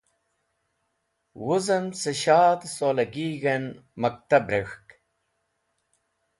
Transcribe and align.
Wuzem 1.43 1.85
cẽ 1.99 2.15
shadh 2.21 2.63
solagig̃h 2.75 3.47
en 3.55 3.65
maktab 4.01 4.45
rek̃hk. 4.53 4.87